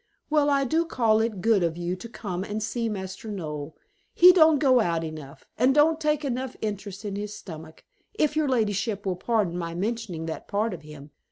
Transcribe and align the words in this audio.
"Well, 0.31 0.49
I 0.49 0.63
do 0.63 0.83
call 0.83 1.21
it 1.21 1.41
good 1.41 1.61
of 1.61 1.77
you 1.77 1.95
to 1.97 2.09
come 2.09 2.43
and 2.43 2.63
see 2.63 2.89
Master 2.89 3.29
Noel. 3.29 3.75
He 4.15 4.31
don't 4.31 4.57
go 4.57 4.79
out 4.79 5.03
enough, 5.03 5.45
and 5.59 5.75
don't 5.75 6.01
take 6.01 6.25
enough 6.25 6.55
interest 6.59 7.05
in 7.05 7.15
his 7.15 7.35
stomach, 7.37 7.83
if 8.15 8.35
your 8.35 8.47
ladyship 8.49 9.05
will 9.05 9.15
pardon 9.15 9.55
my 9.59 9.75
mentioning 9.75 10.25
that 10.25 10.47
part 10.47 10.73
of 10.73 10.81
him. 10.81 11.11